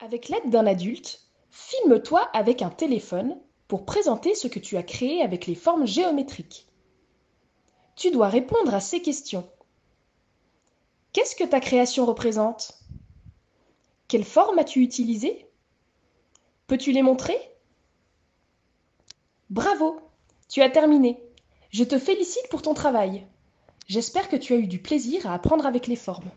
[0.00, 5.22] Avec l'aide d'un adulte, filme-toi avec un téléphone pour présenter ce que tu as créé
[5.22, 6.68] avec les formes géométriques.
[7.96, 9.50] Tu dois répondre à ces questions.
[11.12, 12.78] Qu'est-ce que ta création représente?
[14.06, 15.46] Quelle forme as-tu utilisée?
[16.68, 17.36] Peux-tu les montrer?
[19.50, 20.00] Bravo
[20.48, 21.20] Tu as terminé.
[21.70, 23.26] Je te félicite pour ton travail.
[23.88, 26.30] J'espère que tu as eu du plaisir à apprendre avec les formes.